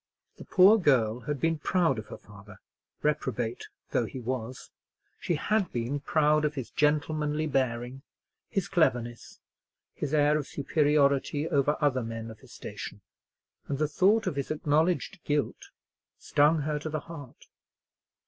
[0.37, 2.57] The poor girl had been proud of her father,
[3.03, 4.71] reprobate though he was;
[5.19, 8.01] she had been proud of his gentlemanly bearing,
[8.49, 9.39] his cleverness,
[9.93, 13.01] his air of superiority over other men of his station;
[13.67, 15.69] and the thought of his acknowledged guilt
[16.17, 17.45] stung her to the heart.